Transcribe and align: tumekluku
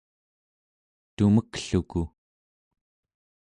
tumekluku 1.15 2.03